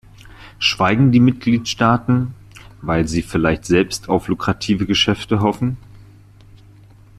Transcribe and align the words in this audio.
Schweigen 0.57 1.11
die 1.11 1.19
Mitgliedstaaten, 1.19 2.33
weil 2.81 3.07
sie 3.07 3.21
vielleicht 3.21 3.65
selbst 3.65 4.09
auf 4.09 4.29
lukrative 4.29 4.87
Geschäfte 4.87 5.41
hoffen? 5.41 5.77